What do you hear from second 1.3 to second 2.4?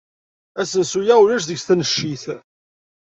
deg-s taneccit.